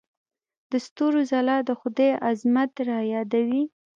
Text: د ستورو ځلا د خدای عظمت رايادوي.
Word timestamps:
د 0.71 0.73
ستورو 0.85 1.21
ځلا 1.31 1.57
د 1.67 1.69
خدای 1.79 2.11
عظمت 2.29 2.71
رايادوي. 2.89 3.63